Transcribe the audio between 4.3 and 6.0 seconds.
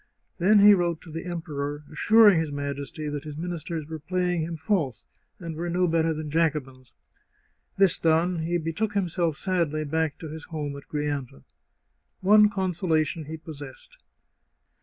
him false, and were no